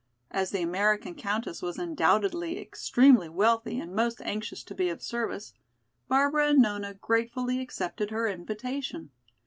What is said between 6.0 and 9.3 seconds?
Barbara and Nona gratefully accepted her invitation.